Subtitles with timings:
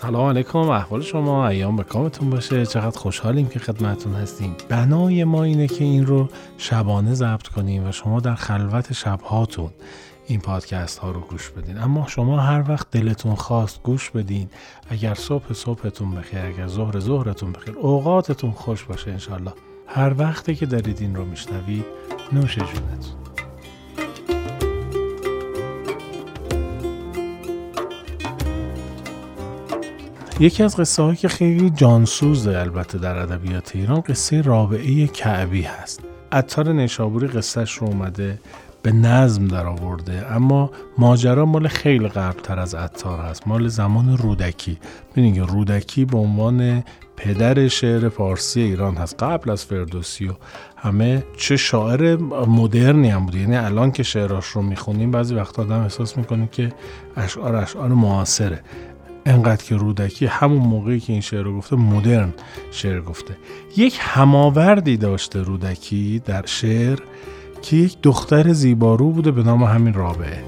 [0.00, 1.48] سلام علیکم احوال شما.
[1.48, 2.66] ایام به کامتون باشه.
[2.66, 4.56] چقدر خوشحالیم که خدمتون هستیم.
[4.68, 6.28] بنای ما اینه که این رو
[6.58, 9.70] شبانه ضبط کنیم و شما در خلوت شبهاتون
[10.26, 11.78] این پادکست ها رو گوش بدین.
[11.78, 14.48] اما شما هر وقت دلتون خواست گوش بدین.
[14.90, 19.52] اگر صبح صبحتون بخیر اگر ظهر ظهرتون بخیر اوقاتتون خوش باشه انشالله
[19.86, 21.84] هر وقتی که دارید این رو میشنوید
[22.32, 23.27] نوش جونتون.
[30.40, 36.00] یکی از قصه هایی که خیلی جانسوزه البته در ادبیات ایران قصه رابعه کعبی هست.
[36.32, 38.40] عطار نیشابوری قصهش رو اومده
[38.82, 44.78] به نظم در آورده اما ماجرا مال خیلی قبلتر از عطار هست مال زمان رودکی.
[45.12, 46.84] ببینید که رودکی به عنوان
[47.16, 50.32] پدر شعر فارسی ایران هست قبل از فردوسی و
[50.76, 55.80] همه چه شاعر مدرنی هم بوده یعنی الان که شعراش رو می‌خونیم بعضی وقت آدم
[55.80, 56.72] احساس می‌کنه که
[57.16, 58.60] اشعار اشعار معاصره.
[59.28, 62.34] انقدر که رودکی همون موقعی که این شعر رو گفته مدرن
[62.70, 63.36] شعر گفته.
[63.76, 66.98] یک هماوردی داشته رودکی در شعر
[67.62, 70.44] که یک دختر زیبارو بوده به نام همین رابعه.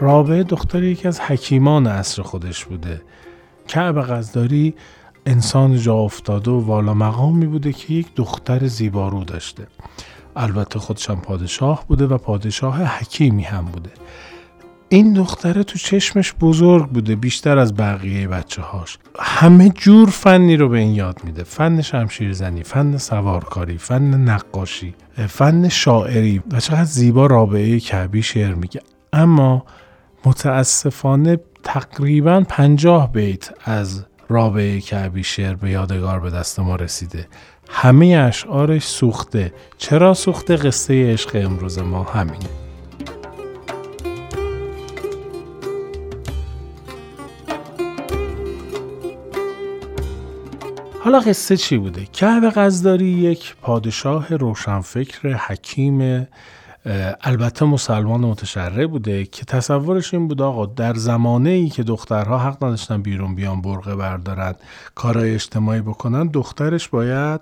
[0.00, 3.02] رابعه دختر یکی از حکیمان عصر خودش بوده.
[3.68, 4.74] کعب غزداری
[5.26, 9.66] انسان جا افتاده و والا مقامی بوده که یک دختر زیبارو داشته.
[10.36, 13.90] البته خودشم پادشاه بوده و پادشاه حکیمی هم بوده.
[14.88, 20.68] این دختره تو چشمش بزرگ بوده بیشتر از بقیه بچه هاش همه جور فنی رو
[20.68, 21.44] به این یاد میده.
[21.44, 24.94] فن شمشیرزنی فن سوارکاری فن نقاشی
[25.28, 26.42] فن شاعری.
[26.52, 28.80] و چقدر زیبا رابعه کعبی شعر میگه.
[29.12, 29.64] اما
[30.24, 37.26] متاسفانه تقریبا پنجاه بیت از رابعه کعبی شعر به یادگار به دست ما رسیده.
[37.72, 39.52] همه اشعارش سوخته.
[39.78, 42.46] چرا سوخته؟ قصه عشق امروز ما همینه.
[51.00, 56.28] حالا قصه چی بوده؟ کعب قزداری یک پادشاه روشنفکر حکیم
[57.20, 62.64] البته مسلمان متشرع بوده که تصورش این بود آقا در زمانه ای که دخترها حق
[62.64, 64.54] نداشتن بیرون بیان برقه بردارن
[64.94, 67.40] کارهای اجتماعی بکنن دخترش باید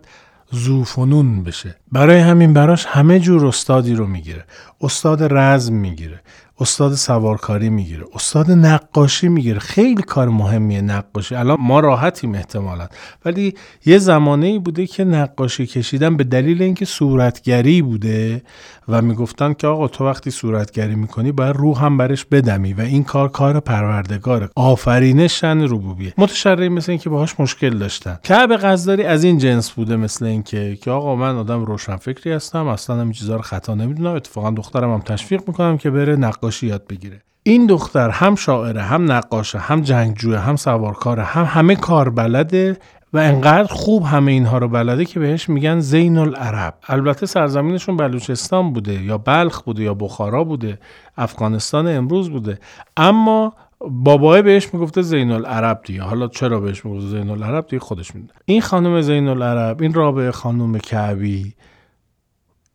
[0.50, 1.76] زوفنون بشه.
[1.92, 4.44] برای همین براش همه جور استادی رو می‌گیره.
[4.80, 6.20] استاد رزم می‌گیره.
[6.60, 11.34] استاد سوارکاری می‌گیره استاد نقاشی می‌گیره خیلی کار مهمیه نقاشی.
[11.34, 12.88] الان ما راحتیم احتمالا
[13.25, 13.54] ولی
[13.87, 18.43] یه زمانه ای بوده که نقاشی کشیدن به دلیل اینکه صورتگری بوده
[18.88, 23.04] و می‌گفتن که آقا تو وقتی صورتگری می‌کنی باید روح هم برش بدمی و این
[23.04, 24.48] کار کار پروردگاره.
[24.56, 28.19] آفرینش شن روبوبیه متشرعی مثل اینکه باهاش مشکل داشتن.
[28.25, 33.03] کعب قزداری از این جنس بوده مثل اینکه که آقا من آدم روشنفکری هستم اصلا
[33.03, 34.15] این چیزا رو خطا نمی‌دونم.
[34.15, 37.22] اتفاقا دخترم هم تشویق می‌کنم که بره نقاشی یاد بگیره.
[37.42, 42.76] این دختر هم شاعره هم نقاشه هم جنگجوه هم سوارکاره هم همه کار بلده
[43.12, 48.72] و انقدر خوب همه اینها رو بلده که بهش میگن زین العرب البته سرزمینشون بلوچستان
[48.72, 50.78] بوده یا بلخ بوده یا بخارا بوده
[51.16, 52.58] افغانستان امروز بوده.
[52.96, 53.52] اما
[53.90, 56.02] بابای بهش می‌گفته زین العرب دیگه.
[56.02, 60.30] حالا چرا بهش می‌گفته زین العرب دیگه؟ خودش میده این خانم زین العرب این رابعه
[60.30, 61.54] خانم کعبی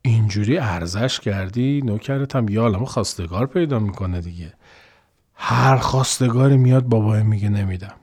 [0.06, 4.52] اینجوری ارزش کردی؟ نوکرت هم یا خواستگار پیدا می‌کنه دیگه.
[5.34, 7.94] هر خواستگاری میاد بابای میگه نمیدم.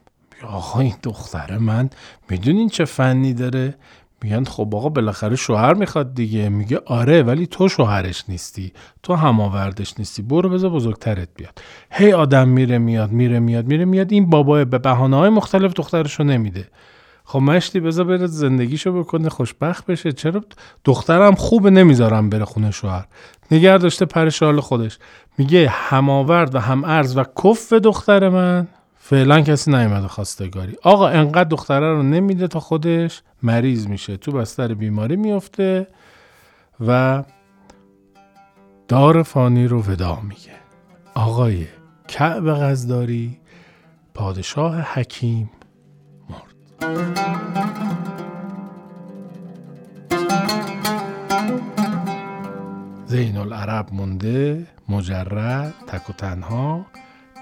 [0.42, 1.90] آقا این دختره من
[2.30, 3.74] می‌دونین چه فنی داره؟
[4.22, 6.48] میگن خب آقا بالاخره شوهر می‌خواد دیگه.
[6.48, 8.72] میگه آره ولی تو شوهرش نیستی.
[9.02, 10.22] تو هماوردش نیستی.
[10.22, 11.62] برو بذار بزرگترت بیاد.
[11.90, 14.12] هی آدم میره میاد میره میاد میره میاد.
[14.12, 16.68] این بابا به بهانه های مختلف دخترشو نمیده.
[17.24, 20.12] خب مشتی بذار بره زندگیشو بکنه خوشبخت بشه.
[20.12, 20.44] چرا
[20.84, 23.06] دخترم خوبه نمی‌ذارم بره خونه شوهر.
[23.50, 24.98] نگر داشته پرشال خودش.
[25.38, 28.68] میگه هماورد و هم ارز و کف دختر من.
[28.96, 30.76] فعلا کسی نیومده خواستگاری.
[30.82, 34.16] آقا انقدر دختره رو نمیده تا خودش مریض میشه.
[34.16, 35.86] تو بستر بیماری میفته
[36.86, 37.22] و
[38.88, 40.52] دار فانی رو ودا میگه.
[41.14, 41.66] آقای
[42.08, 43.38] کعب غزداری
[44.14, 45.50] پادشاه حکیم.
[53.06, 56.86] زین العرب مونده مجرد تک و تنها.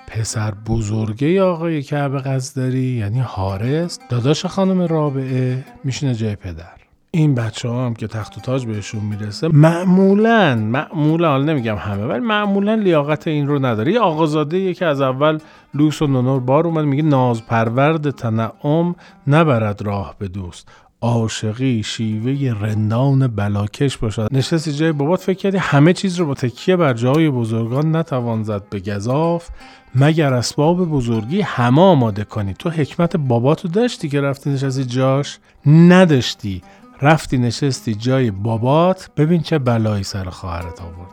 [0.09, 6.82] پسر بزرگه آقای کعب قصدری یعنی حارس داداش خانم رابعه میشینه جای پدر.
[7.15, 12.05] این بچه ها هم که تخت و تاج بهشون می‌رسه معمولا معمولا حالا نمیگم همه
[12.05, 13.93] ولی معمولا لیاقت این رو نداره.
[13.93, 15.39] یه آقازاده که از اول
[15.75, 18.95] لوس و نونور بار اومد میگه ناز پرورد تنعم
[19.27, 20.69] نبرد راه به دوست.
[21.01, 24.29] عاشقی شیوه رندان بلاکش باشد.
[24.33, 28.63] نشستی جای بابات فکر کردی همه چیز رو با تکیه بر جای بزرگان نتوان زد
[28.71, 29.49] به گذاف
[29.95, 36.63] مگر اسباب بزرگی همه آماده کنی؟ تو حکمت باباتو داشتی که رفتی نشستی جاش؟ نداشتی.
[37.03, 41.11] رفتی نشستی جای بابات ببین چه بلایی سر خواهرت آورد.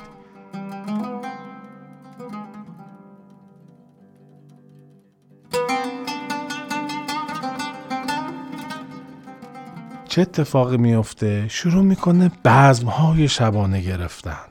[10.07, 14.45] چه اتفاقی میفته شروع می‌کنه بزمهای شبانه گرفتن.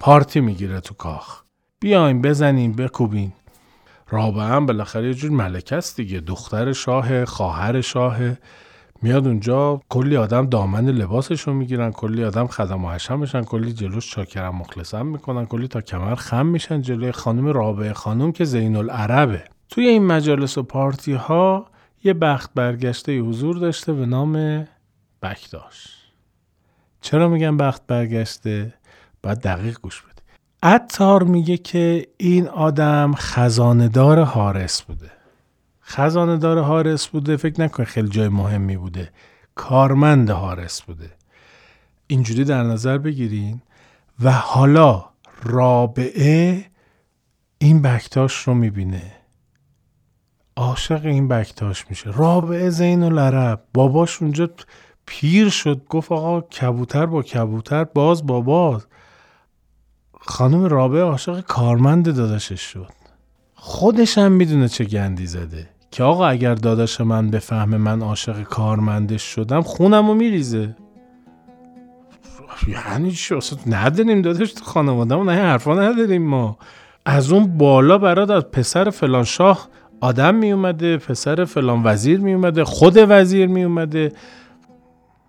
[0.00, 1.42] پارتی می‌گیره تو کاخ.
[1.80, 3.32] بیاین بزنین بکوبین.
[4.08, 6.20] رابعه هم بالاخره یه جور ملکه است دیگه.
[6.20, 8.18] دختر شاه خواهر شاه.
[9.02, 13.72] میاد اونجا کلی آدم دامن لباسش رو می‌گیرن کلی آدم خدم و حشم میشن کلی
[13.72, 18.76] جلوش چاکرم مخلصم می‌کنن کلی تا کمر خم میشن جلوی خانم رابعه خانم که زین
[18.76, 21.66] العربه توی این مجالس و پارتی ها
[22.04, 24.66] یه بخت برگشته حضور داشته به نام
[25.22, 25.96] بکداش.
[27.00, 28.74] چرا میگن بخت برگشته؟
[29.22, 30.22] باید دقیق گوش بدی
[30.74, 35.19] اتار میگه که این آدم خزاندار حارس بوده.
[35.90, 39.10] خزاندار حارس بوده فکر نکن خیلی جای مهمی بوده.
[39.54, 41.10] کارمند حارس بوده.
[42.06, 43.62] اینجوری در نظر بگیرین.
[44.22, 45.04] و حالا
[45.42, 46.64] رابعه
[47.58, 49.12] این بکتاش رو می‌بینه.
[50.56, 52.10] عاشق این بکتاش میشه.
[52.10, 53.64] رابعه زین العرب.
[53.74, 54.50] باباش اونجا
[55.06, 55.84] پیر شد.
[55.88, 58.86] گفت آقا کبوتر با کبوتر باز با باز.
[60.20, 62.92] خانم رابعه عاشق کارمند داداشش شد.
[63.54, 65.68] خودش هم می‌دونه چه گندی زده.
[66.00, 70.76] که آقا اگر داداش من بفهمه من عاشق کارمندش شدم خونم رو میریزه.
[72.68, 73.34] یعنی چی؟
[73.66, 76.58] نداریم داداش تو خانواده نه حرفا نداریم ما.
[77.06, 79.68] از اون بالا برات از پسر فلان شاه
[80.00, 84.12] آدم می اومده پسر فلان وزیر می اومده خود وزیر می اومده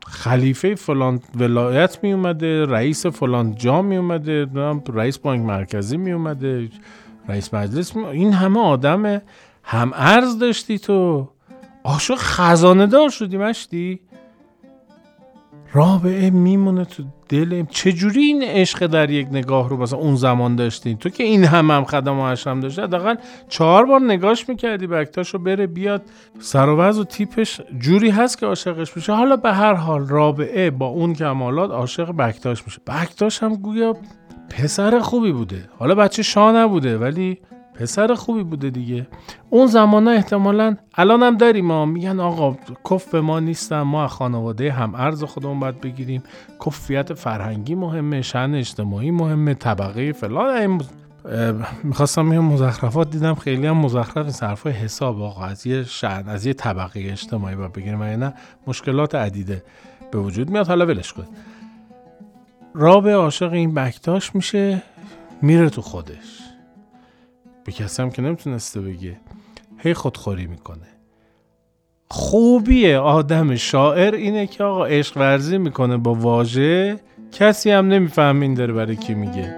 [0.07, 4.47] خلیفه فلان ولایت می اومده رئیس فلان جا می اومده
[4.93, 6.69] رئیس بانک مرکزی می اومده
[7.29, 9.21] رئیس مجلس می این همه آدم
[9.63, 11.29] هم ارز داشتی تو.
[11.83, 13.99] آشو خزانه دار شدی مشتی.
[15.73, 17.65] رابعه میمونه تو دل.
[17.65, 21.71] چجوری این عشق در یک نگاه رو مثلا اون زمان داشتین؟ تو که این هم
[21.71, 23.15] هم خدم و حشم داشته حداقل
[23.49, 26.01] چهار بار نگاش می‌کردی بکتاشو بره بیاد.
[26.39, 30.87] سر و و تیپش جوری هست که عاشقش میشه حالا به هر حال رابعه با
[30.87, 32.81] اون کمالات عاشق بکتاش میشه.
[32.87, 33.95] بکتاش هم گویا
[34.49, 35.69] پسر خوبی بوده.
[35.79, 37.39] حالا بچه شاه نبوده ولی
[37.73, 39.07] پسر خوبی بوده دیگه.
[39.49, 42.57] اون زمان احتمالا الان هم داریم ما میگن آقا
[42.89, 43.81] کف به ما نیستن.
[43.81, 46.23] ما خانواده هم ارز خودمون باید بگیریم.
[46.65, 50.81] کفیت فرهنگی مهمه شن اجتماعی مهمه طبقه فلان.
[51.83, 53.35] می‌خواستم میگم مزخرفات دیدم.
[53.35, 55.45] خیلی هم مزخرف صرف حساب آقا.
[55.45, 58.03] از یه شن از یه طبقه اجتماعی باید بگیریم.
[58.03, 58.33] نه؟
[58.67, 59.63] مشکلات عدیده
[60.11, 60.67] به وجود میاد.
[60.67, 61.27] حالا ولش کن.
[62.73, 64.81] راب عاشق این بکتاش میشه.
[65.41, 66.50] میره تو خودش.
[67.65, 69.17] به کسی هم که نمی‌تونسته بگه.
[69.77, 70.87] هی خودخوری می‌کنه.
[72.09, 76.99] خوبی آدم شاعر اینه که آقا عشق ورزی می‌کنه با واژه.
[77.31, 79.57] کسی هم نمیفهم این داره برای کی میگه.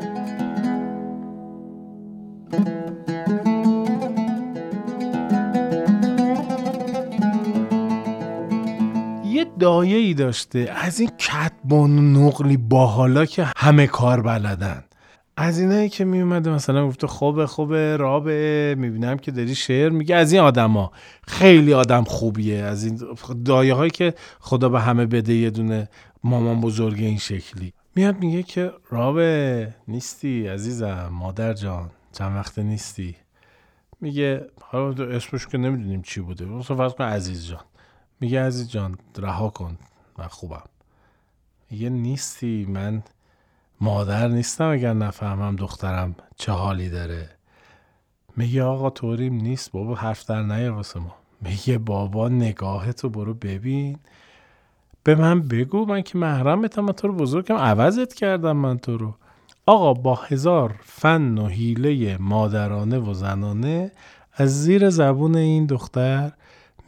[9.26, 14.84] یه دایه ای داشته از این کتبان و نقلی باحالا که همه کار بلدن.
[15.38, 18.76] از اینایی که می اومده مثلا گفته خوبه خوبه رابه.
[18.78, 20.92] می‌بینم که داری شعر میگه از این آدما.
[21.28, 22.58] خیلی آدم خوبیه.
[22.58, 23.00] از این
[23.46, 25.90] دایه هایی که خدا به همه بده یه دونه
[26.24, 27.74] مامان بزرگ این شکلی.
[27.96, 31.10] میاد میگه که رابه نیستی عزیزم.
[31.12, 33.16] مادر جان چند وقت نیستی؟
[34.02, 36.46] میگه حالا اسمش که نمی‌دونیم چی بوده.
[36.46, 37.64] مثلا فرض کن عزیز جان.
[38.20, 39.78] میگه عزیز جان رها کن.
[40.18, 40.64] من خوبم.
[41.72, 42.66] میگه نیستی.
[42.70, 43.04] من
[43.84, 47.30] مادر نیستم اگر نفهمم دخترم چه حالی داره.
[48.38, 51.16] میگه آقا طوریم نیست بابا حرف در نیار واسه ما.
[51.42, 54.00] میگه بابا نگاهتو برو ببین.
[55.04, 57.56] به من بگو من که محرمتم تو رو بزرگم.
[57.56, 59.16] عوضت کردم من تو رو.
[59.66, 63.92] آقا با هزار فن و حیله مادرانه و زنانه
[64.34, 66.32] از زیر زبون این دختر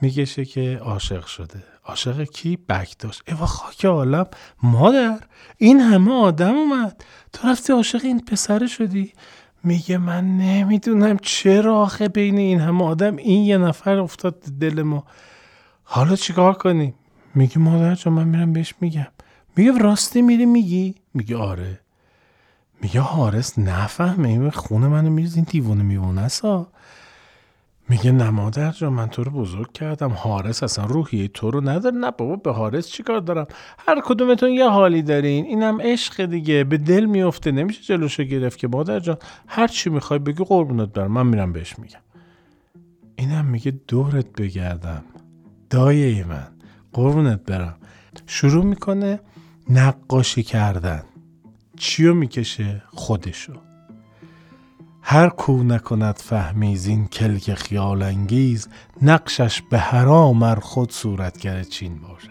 [0.02, 1.75] میگشه که عاشق شده.
[1.86, 4.28] عاشق کی؟ بک داشت ایوا خاک عالم.
[4.64, 5.20] مادر
[5.58, 7.04] این همه آدم اومد.
[7.34, 9.14] تو رفتی عاشق این پسر شدی.
[9.64, 15.04] میگه من نمی‌دونم چرا آخه بین این همه آدم این یه نفر افتاد دل ما.
[15.84, 16.94] حالا چیکار کنیم؟
[17.36, 19.08] میگه مادر جان من میرم بهش میگم.
[19.56, 21.80] میگه راستی میری میگی؟ میگه آره.
[22.82, 24.28] میگه حارس نفهمه.
[24.28, 26.30] این خونه منو میریز این دیوونه میوونه
[27.90, 30.12] میگه نمادر جا من تو رو بزرگ کردم.
[30.12, 31.96] حارس اصلا روحیه تو رو نداره.
[31.96, 33.48] نه بابا به حارس چیکار دارم؟
[33.88, 35.46] هر کدومتون یه حالی دارین.
[35.46, 36.64] اینم عشق دیگه.
[36.64, 37.52] به دل میفته.
[37.52, 39.18] نمیشه جلوشو گرفت که مادر جان.
[39.48, 41.12] هر چی می‌خوای بگی قربونت برم.
[41.12, 42.00] من میرم بهش میگم.
[43.16, 45.04] اینم میگه دورت بگردم.
[45.70, 46.48] دایه من.
[46.94, 47.76] قربونت برم.
[48.26, 49.20] شروع می‌کنه
[49.70, 51.04] نقاشی کردن.
[51.78, 53.54] چیو می‌کشه؟ خودشو.
[55.08, 58.68] هر کو نکند فهمی زین کلک خیال انگیز
[59.02, 62.30] نقشش به حرام ار خود صورتگر چین باشد.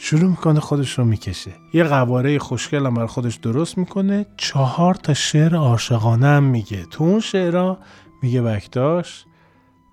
[0.00, 1.50] شروع می‌کنه خودش رو می‌کشه.
[1.74, 4.26] یه قواره خوشگل هم بر خودش درست می‌کنه.
[4.36, 6.84] چهار تا شعر عاشقانه هم میگه.
[6.84, 7.78] تو اون شعرها
[8.22, 9.24] میگه بکتاش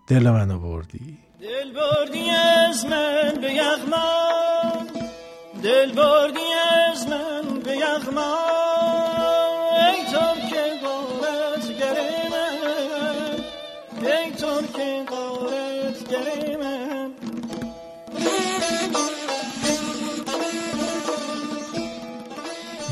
[0.08, 1.18] دل منو بردی.
[1.42, 4.08] دل بردی از من به یغما
[5.64, 6.50] دل بردی
[6.92, 8.36] از من به یغما
[9.72, 10.14] ای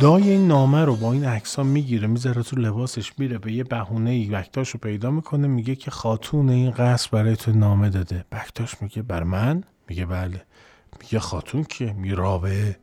[0.02, 4.10] دای این نامه رو با این عکس می‌گیره می‌ذاره تو لباسش میره به یه بهونه
[4.10, 8.26] ای بکتاش رو پیدا می‌کنه میگه که خاتون این قصر برای تو نامه داده.
[8.32, 10.42] بکتاش میگه بر من؟ میگه بله.
[11.02, 12.78] میگه خاتون کیه؟ میگه رابعه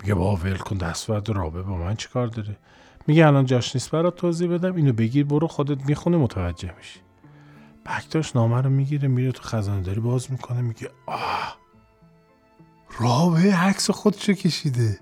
[0.00, 2.56] میگه با ول کن دستورد رابعه با من چیکار داره؟
[3.06, 4.76] میگه الان جاش نیست برات توضیح بدم.
[4.76, 7.00] اینو بگیر برو خودت می‌خونه متوجه میشی.
[7.90, 11.56] بکتاش نامه رو می‌گیره میره تو خزانه داری باز می‌کنه میگه آه
[12.98, 15.00] رابعه عکس خودشو کشیده.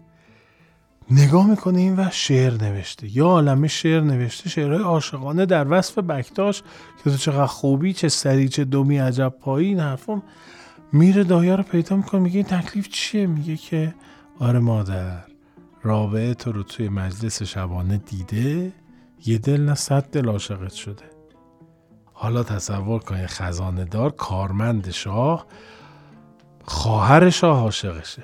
[1.11, 3.16] نگاه می‌کنه این و شعر نوشته.
[3.16, 6.62] یا عالمه شعر نوشته شعرهای عاشقانه در وصف بکتاش
[7.04, 10.23] که تو چقدر خوبی چه سری چه دومی عجب پایی این حرفم
[10.92, 13.95] میره دایا رو پیدا می‌کنه میگه این تکلیف چیه؟ میگه که
[14.38, 15.25] آره مادر
[15.83, 18.73] رابعه تو رو توی مجلس شبانه دیده
[19.26, 21.18] یه دل نه صد دل عاشقت شده.
[22.21, 25.47] حالا تصور کن خزانه دار کارمند شاه
[26.65, 28.23] خواهر شاه عاشقشه.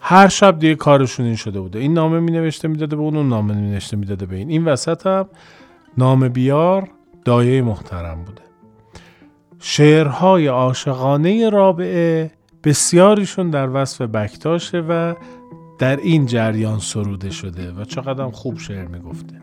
[0.00, 1.78] هر شب دیگه کارشون این شده بوده.
[1.78, 4.50] این نامه می نوشته می‌داده به اون اون نامه می نوشته می‌داده به این.
[4.50, 5.28] این وسط هم
[5.98, 6.88] نامه بیار
[7.24, 8.42] دایه محترم بوده.
[9.58, 12.30] شعرهای عاشقانه رابعه
[12.64, 15.14] بسیاریشون در وصف بکتاشه و
[15.78, 19.40] در این جریان سروده شده و چقدر خوب شعر می‌گفته.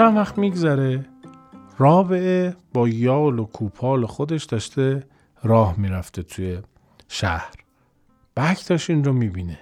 [0.00, 1.06] چند وقت میگذره
[1.78, 5.06] رابعه با یال و کوپال خودش داشته
[5.42, 6.58] راه می‌رفته توی
[7.08, 7.54] شهر.
[8.36, 9.58] بکتاش این رو می‌بینه.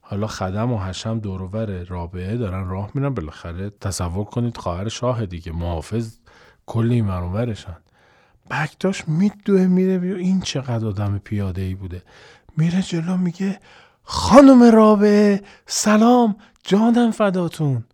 [0.00, 5.52] حالا خدم و حشم دورور رابعه دارن راه میرن بالاخره تصور کنید خواهر شاه دیگه
[5.52, 6.16] محافظ
[6.66, 7.76] کلی مرونورشن
[8.50, 12.02] بکتاش میدوه میره بیا این چقدر آدم پیاده ای بوده.
[12.56, 13.60] میره جلو میگه
[14.02, 17.84] خانم رابعه سلام جانم فداتون.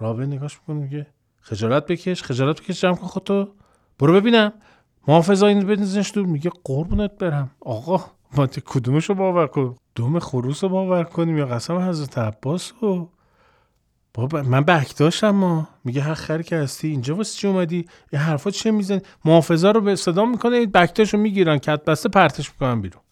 [0.00, 1.06] رابعه نگاش می‌کنه میگه
[1.40, 3.48] خجالت بکش خجالت بکش جمع کن خودتو.
[3.98, 4.52] برو ببینم.
[5.08, 7.50] محافظ این بنزنش دور میگه قربونت برم.
[7.60, 8.04] آقا
[8.36, 13.10] ما کدومش رو باور کن؟ دوم خروس رو باور کنیم یا قسم حضرت عباس رو
[14.14, 18.18] بابا من بک داشتم ما میگه هر خری که هستی اینجا واسه چی اومدی؟ یه
[18.18, 23.02] حرفا چه می‌زنی؟ محافظا رو به صدا می‌کنه بکتاشو می‌گیرن کت بسته پرتش می‌کنن بیرون.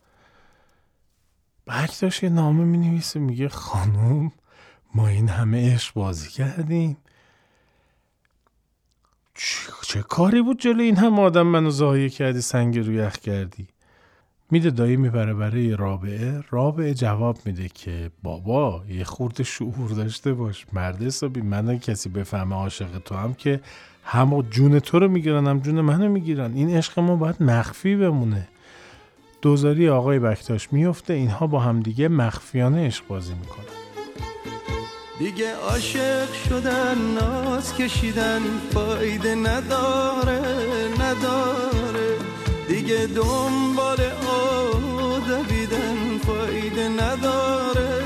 [1.67, 4.33] بکتاش یه نامه می‌نویسه میگه خانم
[4.99, 6.97] ما این همه عشق بازی کردیم.
[9.83, 13.69] چه کاری بود جلو این هم آدم منو زایه کردی سنگ رو یخ کردی؟
[14.51, 20.67] میده دایی می‌بره برای رابعه رابعه جواب میده که بابا یه خورده شعور داشته باش.
[20.73, 23.61] مرد حسابی من کسی بفهمه عاشق تو هم که
[24.05, 26.55] هم جون تو رو می‌گیرن هم جون منو می‌گیرن.
[26.55, 28.49] این عشق ما باید مخفی بمونه.
[29.43, 33.88] دوزاری آقای بکتاش میفته اینها با همدیگه مخفیانه عشق بازی می‌کنن.
[35.19, 38.43] دیگه عاشق شدن ناز کشیدن
[38.75, 40.41] فایده نداره
[41.01, 42.17] نداره.
[42.69, 47.98] دیگه دنبال آب دویدن فایده نداره.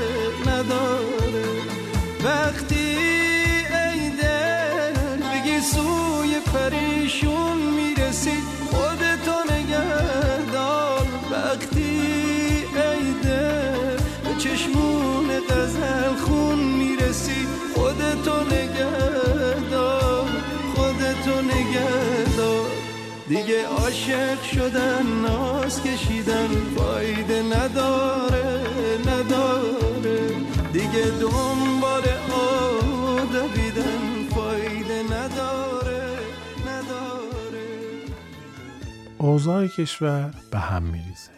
[18.23, 20.27] خودتو نگهدار
[20.75, 22.67] خودتو نگهدار.
[23.27, 28.65] دیگه عاشق شدن ناز کشیدن فایده نداره
[29.07, 30.27] نداره.
[30.73, 36.19] دیگه دنبال آب دویدن فایده نداره
[36.67, 37.67] نداره.
[39.17, 41.33] اوضاع کشور به هم میریزه.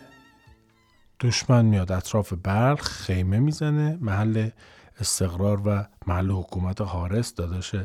[1.20, 4.50] دشمن میاد اطراف بلخ خیمه می‌زنه محل
[5.00, 7.76] استقرار و محل حکومت حارس داداش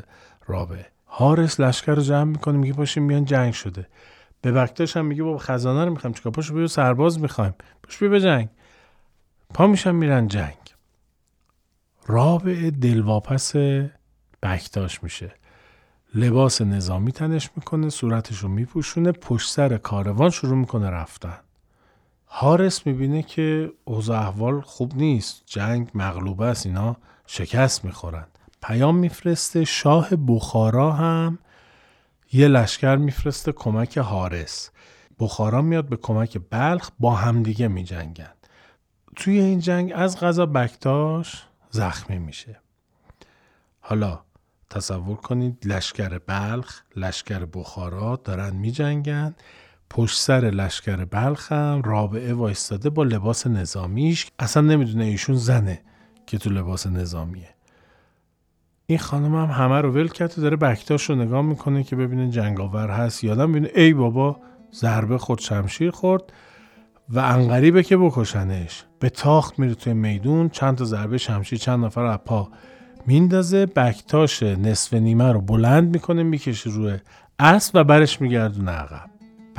[0.47, 0.85] رابه.
[1.05, 3.87] حارس لشکر رو جمع می‌کنه میگه پاشیم میان جنگ شده.
[4.41, 7.53] به وقتش هم میگه بابا خزانه رو می‌خوایم چیکار؟ پاشو بیا سرباز می‌خوایم.
[7.83, 8.49] پاش بیا جنگ.
[9.53, 10.57] پا میشن میرن جنگ.
[12.07, 13.55] رابع دلواپس
[14.43, 15.33] بکتاش میشه.
[16.15, 21.37] لباس نظامی تنش می‌کنه صورتش رو میپوشونه پشت سر کاروان شروع می‌کنه رفتن.
[22.33, 25.43] حارس می‌بینه که اوضاع احوال خوب نیست.
[25.45, 26.97] جنگ مغلوبه است اینا
[27.27, 28.27] شکست می‌خورن.
[28.61, 31.39] پیام میفرسته شاه بخارا هم
[32.33, 34.69] یه لشکر میفرسته کمک حارس
[35.19, 38.33] بخارا میاد به کمک بلخ با همدیگه میجنگن.
[39.15, 42.59] توی این جنگ از غذا بکتاش زخمی میشه.
[43.79, 44.19] حالا
[44.69, 49.35] تصور کنید لشکر بلخ لشکر بخارا دارن میجنگن.
[49.93, 55.81] پشت سر لشکر بلخ هم رابعه وایستاده با لباس نظامیش اصلا نمی‌دونه ایشون زنه
[56.25, 57.49] که تو لباس نظامیه.
[58.85, 62.29] این خانم هم همه رو ول کرد و داره بکتاش رو نگاه می‌کنه که ببینه
[62.29, 64.39] جنگاور هست یادم ببینه ای بابا
[64.73, 66.23] ضربه خود شمشیر خورد
[67.09, 68.83] و انقریبه که بکشنش.
[68.99, 72.49] به تاخت میره توی میدون چند تا ضربه شمشیر چند نفر از پا
[73.05, 73.65] میندازه.
[73.65, 76.97] بکتاش نصف نیمه رو بلند می‌کنه می‌کشه روی
[77.39, 79.10] اسب و برش میگردونه عقب.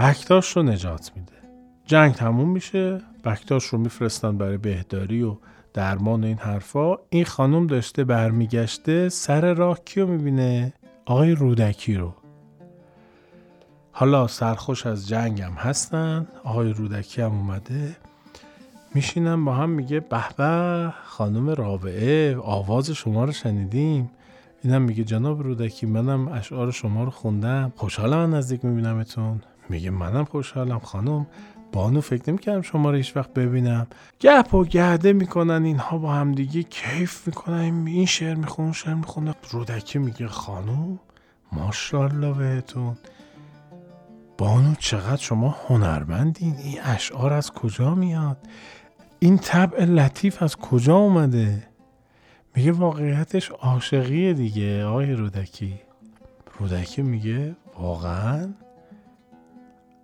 [0.03, 1.33] بکتاش رو نجات میده.
[1.87, 5.37] جنگ تموم میشه بکتاش رو میفرستن برای بهداری و
[5.75, 6.97] درمان این حرفا.
[7.11, 10.73] این خانم داشته برمیگشته سر راه کیو می‌بینه؟
[11.05, 12.15] آقای رودکی رو.
[13.93, 16.27] حالا سرخوش از جنگ هم هستن.
[16.45, 17.97] آقای رودکی هم اومده.
[18.95, 24.11] میشینم با هم میگه به به خانم رابعه آواز شما رو شنیدیم.
[24.63, 27.73] اینم میگه جناب رودکی منم اشعار شما رو خوندم.
[27.77, 29.41] خوشحالم نزدیک میبینمتون.
[29.69, 30.79] میگه منم خوشحالم.
[30.79, 31.27] خانم
[31.73, 33.87] بانو فکر نمی‌کردم شما رو هیچ وقت ببینم.
[34.21, 37.87] گپ و گهده می‌کنن اینها با همدیگه کیف می‌کنن.
[37.87, 39.35] این شعر میخون شعر می‌خونه.
[39.51, 40.99] رودکی میگه خانم
[41.53, 42.97] ماشاءالله بهتون.
[44.39, 46.57] بانو چقدر هنر هنرمندین.
[46.57, 48.37] این اشعار از کجا میاد؟
[49.19, 51.69] این طبع لطیف از کجا اومده؟
[52.57, 55.81] میگه واقعیتش عاشقیه دیگه آقای رودکی.
[56.59, 58.49] رودکی میگه واقعا؟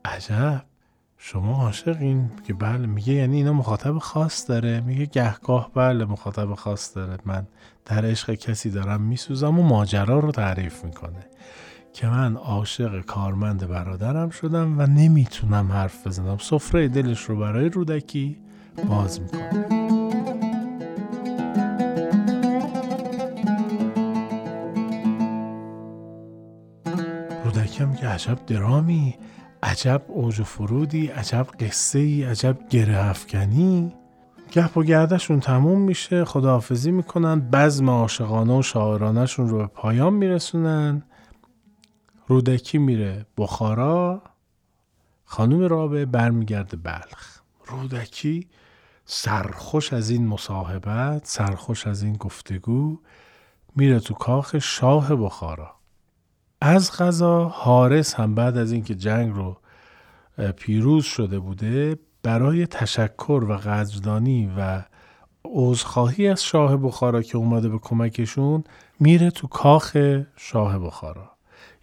[0.08, 0.62] عجب.
[1.18, 4.80] شما عاشقین که بله میگه یعنی اینا مخاطب خاص داره.
[4.80, 7.18] میگه گهگاه بله مخاطب خاص داره.
[7.24, 7.46] من
[7.86, 11.26] در عشق کسی دارم میسوزم و ماجرا رو تعریف می‌کنه
[11.92, 16.38] که من عاشق کارمند برادرم شدم و نمی‌تونم حرف بزنم.
[16.38, 18.36] سفره دلش رو برای رودکی
[18.88, 19.68] باز می‌کنه.
[27.44, 29.16] رودکی هم که عجب درامی.
[29.62, 33.92] عجب اوج و فرودی عجب قصه ای عجب گره افکنی
[34.52, 41.02] گپ و گردشون تموم میشه خداحافظی می‌کنن بزم عاشقانه و شاعرانشون رو به پایان میرسونن.
[42.26, 44.22] رودکی میره بخارا
[45.24, 47.40] خانم رابه برمیگرده بلخ.
[47.66, 48.46] رودکی
[49.04, 52.98] سرخوش از این مصاحبت سرخوش از این گفتگو
[53.76, 55.77] میره تو کاخ شاه بخارا.
[56.60, 59.56] از غذا حارس هم بعد از اینکه جنگ رو
[60.56, 64.82] پیروز شده بوده برای تشکر و قدردانی و
[65.44, 68.64] عذرخواهی از شاه بخارا که اومده به کمکشون
[69.00, 69.96] میره تو کاخ
[70.36, 71.30] شاه بخارا.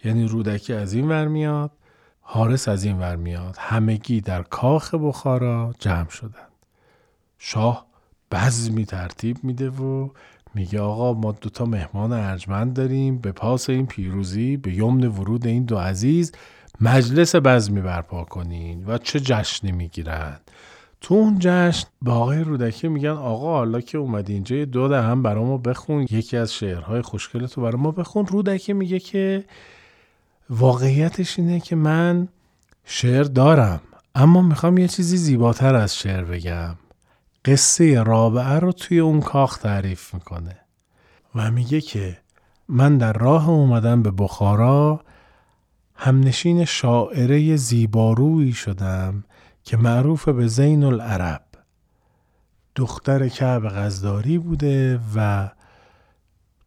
[0.03, 1.71] یعنی رودکی از این ور میاد
[2.21, 3.55] حارس از این ور میاد.
[3.59, 6.47] همگی در کاخ بخارا جمع شدن.
[7.37, 7.85] شاه
[8.31, 10.09] بزمی ترتیب میده و
[10.55, 15.65] میگه آقا ما دوتا مهمان ارجمند داریم به پاس این پیروزی به یمن ورود این
[15.65, 16.31] دو عزیز
[16.81, 20.39] مجلس بزمی برپا کنین و چه جشنی می‌گیرن.
[21.01, 25.43] تو اون جشن به آقای رودکی میگن آقا حالا که اومدی اینجا دو هم برای
[25.43, 28.27] ما بخون یکی از شعرهای خوشگل تو برای ما بخون.
[28.27, 29.43] رودکی میگه که
[30.49, 32.27] واقعیتش اینه که من
[32.85, 33.81] شعر دارم
[34.15, 36.75] اما می‌خوام یه چیزی زیباتر از شعر بگم.
[37.45, 40.59] قصه رابعه رو توی اون کاخ تعریف می‌کنه.
[41.35, 42.17] و میگه که
[42.67, 45.01] من در راه اومدن به بخارا
[45.95, 49.23] همنشین شاعره زیبارویی شدم
[49.63, 51.45] که معروف به زین العرب.
[52.75, 55.49] دختر کعب غزداری بوده و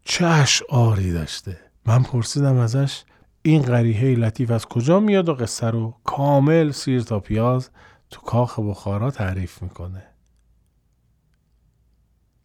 [0.04, 1.60] چه اشعاری داشته.
[1.86, 3.04] من پرسیدم ازش
[3.42, 7.70] این قریحه لطیف از کجا میاد و قصه رو کامل سیر تا پیاز
[8.10, 10.07] تو کاخ بخارا تعریف می‌کنه.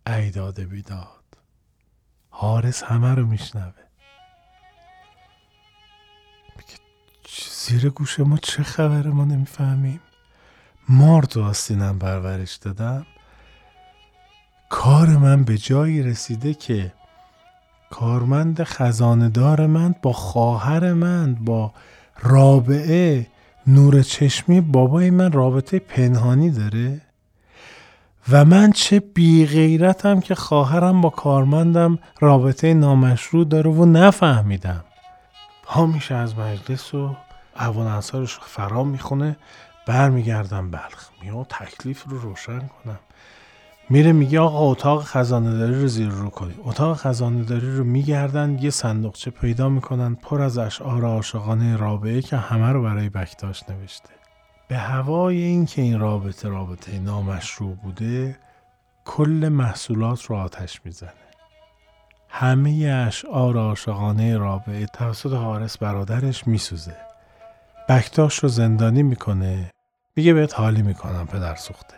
[0.08, 1.24] ایداد بیداد.
[2.30, 3.74] حارس همه رو میشنوه.
[6.58, 6.80] میگه
[7.50, 10.00] زیر گوش ما چه خبره؟ ما نمی‌فهمیم.
[10.90, 13.06] مار تو آستینم پرورش دادم.
[14.70, 16.94] کار من به جایی رسیده که
[17.90, 21.74] کارمند خزاندار من با خواهر من با
[22.20, 23.28] رابعه
[23.68, 27.02] نور چشمی بابای من رابطه پنهانی داره.
[28.32, 34.84] و من چه بی غیرتم که خواهرم با کارمندم رابطه نامشروع داره و نفهمیدم.
[35.68, 37.16] ها میشه از مجلس و
[37.60, 39.38] اوان انصارش فرام می‌خونه
[39.88, 41.10] برمیگردم بلخ.
[41.22, 43.00] میام تکلیف رو روشن کنم.
[43.90, 48.58] میره میگه آقا اتاق خزانه داری رو زیر رو کنی اتاق خزانه داری رو میگردن
[48.62, 54.10] یه صندوقچه پیدا می‌کنن پر از اشعار عاشقانه رابعه که همه رو برای بکتاش نوشته.
[54.68, 58.38] به هوای اینکه این رابطه رابطه نامشروع بوده
[59.06, 61.12] کل محصولات رو آتش می‌زنه.
[62.30, 66.96] همه اشعار عاشقانه رابعه توسط حارس برادرش میسوزه.
[67.90, 69.72] بکتاش رو زندانی می‌کنه.
[70.16, 71.94] میگه بهت حالی می‌کنم پدر سوخته.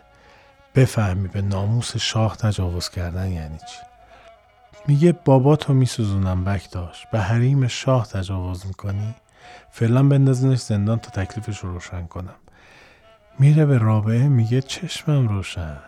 [0.74, 3.78] بفهمی به ناموس شاه تجاوز کردن یعنی چی؟
[4.86, 7.06] میگه بابا تو میسوزونم بکتاش.
[7.12, 9.14] به حریم شاه تجاوز می‌کنی؟
[9.70, 12.34] فعلا بندازنش زندان تا تکلیفش رو روشن کنم.
[13.38, 15.78] میره به رابعه میگه چشمم روشن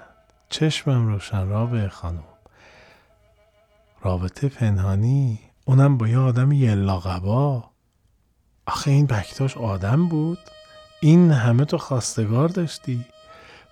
[0.49, 2.25] چشمم روشن رابعه خانم.
[4.03, 7.65] رابطه پنهانی اونم با یه آدم یلاقبا
[8.67, 10.39] آخه این بکتاش آدم بود.
[11.01, 13.05] این همه تو خواستگار داشتی.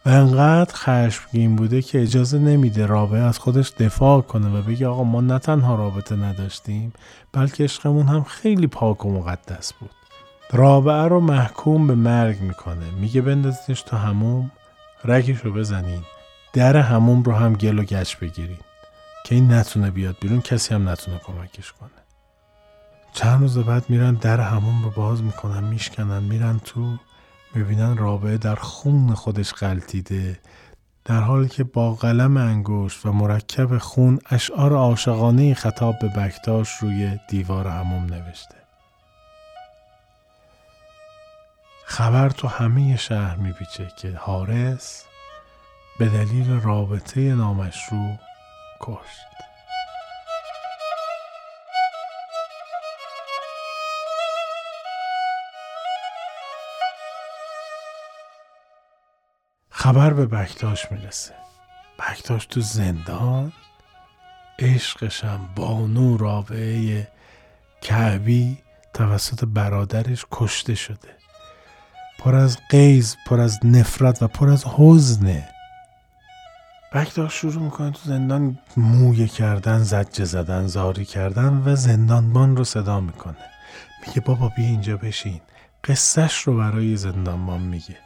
[0.07, 5.05] و انقدر خشمگین بوده که اجازه نمیده رابعه از خودش دفاع کنه و بگه آقا
[5.05, 6.93] ما نه تنها رابطه نداشتیم
[7.33, 9.91] بلکه عشقمون هم خیلی پاک و مقدس بود.
[10.53, 12.91] رابعه رو محکوم به مرگ می‌کنه.
[12.91, 14.51] میگه بندازینش تو هموم
[15.05, 16.03] رگش رو بزنین.
[16.53, 18.59] در هموم رو هم گل و گچ بگیرین.
[19.25, 21.91] که این نتونه بیاد بیرون کسی هم نتونه کمکش کنه.
[23.13, 26.97] چند روز بعد میرن در هموم رو باز می‌کنن میشکنن میرن تو
[27.55, 30.39] می‌بینن رابعه در خون خودش غلطیده.
[31.05, 37.19] در حالی که با قلم انگشت و مرکب خون اشعار عاشقانه خطاب به بکتاش روی
[37.29, 38.66] دیوار هموم نوشته.
[41.89, 45.05] خبر تو همه شهر میپیچه که حارس
[45.99, 48.19] به دلیل رابطه نامشروع
[48.81, 49.27] کشت.
[59.71, 61.35] خبر به بکتاش می‌رسه.
[61.99, 63.53] بکتاش تو زندان
[64.59, 67.09] عشقشم بانو رابعه
[67.83, 68.59] کعبی
[68.95, 71.16] توسط برادرش کشته شده.
[72.27, 75.49] پر از قیز پر از نفرت و پر از حزنه
[76.93, 83.01] بکتاش شروع می‌کنه تو زندان مویه کردن زجه زدن زاری کردن و زندانبان رو صدا
[83.01, 83.37] می‌کنه.
[84.07, 85.41] میگه بابا بیا اینجا بشین.
[85.85, 87.97] قصهش رو برای زندانبان میگه.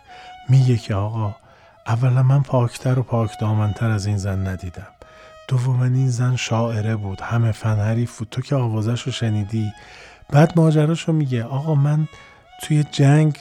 [0.48, 1.36] میگه که آقا
[1.86, 4.88] اولا من پاکتر و پاک دامنتر از این زن ندیدم.
[5.48, 9.72] دوما این زن شاعره بود همه فن حریف بود تو که آوازش رو شنیدی.
[10.30, 12.08] بعد ماجراش رو میگه آقا من
[12.62, 13.38] توی جنگ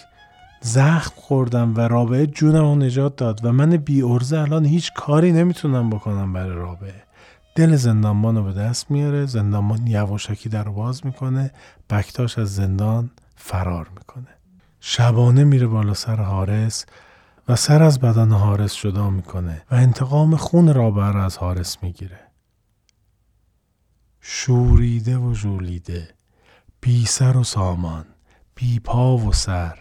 [0.62, 5.32] زخم خوردم و رابعه جونم رو نجات داد و من بی ارزه الان هیچ کاری
[5.32, 7.04] نمی‌تونم بکنم برای رابعه.
[7.56, 11.52] دل زندانبان رو به دست میاره زندانبان یواشکی در رو باز می‌کنه
[11.90, 14.28] بکتاش از زندان فرار می‌کنه.
[14.80, 16.86] شبانه میره بالا سر حارس
[17.48, 22.20] و سر از بدن حارس جدا می‌کنه و انتقام خون رابعه را از حارس می‌گیره.
[24.22, 26.10] شوریده و ژولیده
[26.82, 28.06] بی سر و سامان
[28.56, 29.80] بی پا و سر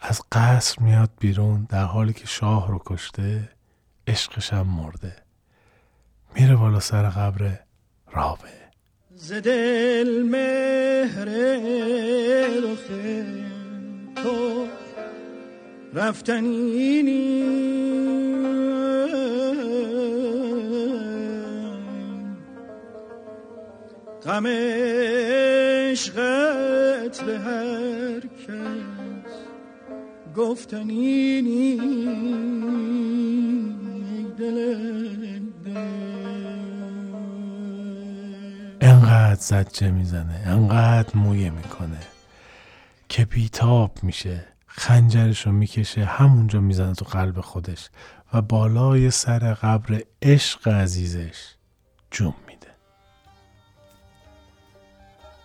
[0.00, 3.48] از قصر میاد بیرون در حالی که شاه رو کشته
[4.06, 5.16] عشقشم مرده.
[6.34, 7.58] میره بالا سر قبر
[8.12, 8.68] رابعه
[9.14, 11.24] زدل مهر
[14.22, 14.66] تو
[15.94, 17.02] رفتنی
[24.24, 26.04] غم عشقت
[27.26, 27.38] به
[30.38, 31.76] گفتنی
[34.38, 35.38] دل
[38.80, 41.98] انقدر زجه می‌زنه انقدر مویه می‌کنه
[43.08, 44.44] که بیتاب میشه.
[44.66, 47.90] خنجرش رو می‌کشه همونجا می‌زنه تو قلب خودش
[48.32, 51.54] و بالای سر قبر عشق عزیزش
[52.10, 52.68] جوم میده.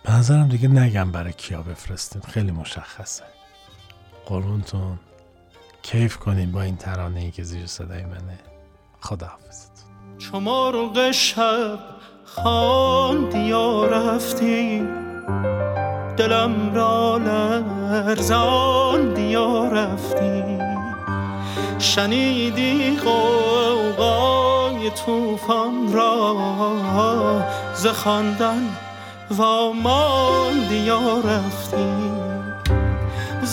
[0.04, 3.33] به نظرم دیگه نگم برای کیا بفرستیم خیلی مشخصه.
[4.26, 4.98] قربونتون
[5.82, 8.38] کیف کنیم با این ترانه ای که زیر صدای منه.
[9.00, 11.78] خدا حافظتون چو مرغ شب
[12.24, 14.88] خواندی یا رفتی
[16.16, 20.58] دلم را لرزان دیا رفتی
[21.78, 27.42] شنیدی قوقای توفان را
[27.74, 28.76] ز خواندن
[29.38, 32.23] و ماندی یا رفتی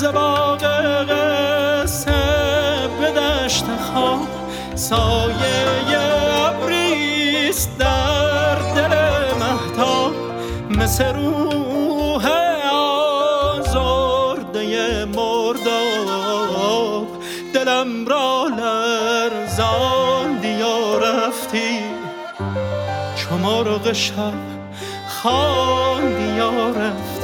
[0.02, 0.64] ز باغ
[1.10, 2.12] قصه
[3.02, 4.28] به دشت خواب
[4.76, 5.68] سایه
[6.48, 8.96] ابریست در دل
[9.40, 10.14] مهتاب.
[10.70, 12.30] مثل روح
[13.54, 17.08] آزرده مرداب.
[17.54, 21.80] دلم را لرزان دیا رفتی.
[23.44, 24.34] مرغ شب
[25.10, 27.21] خواندی یا رفتی.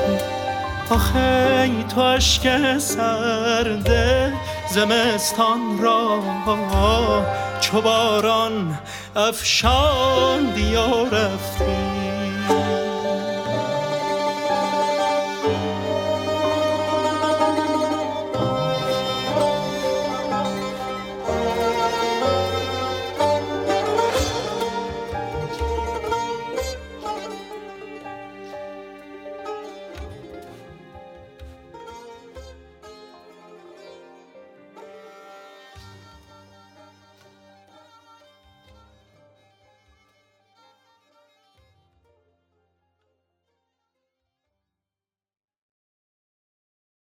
[0.89, 4.34] آخه تو عشق سرده
[4.71, 6.19] زمستان را
[7.60, 8.80] چو باران
[9.15, 12.07] افشاندی یا رفتی؟